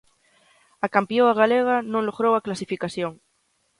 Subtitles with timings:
[0.85, 3.11] A campioa galega non logrou a clasificación.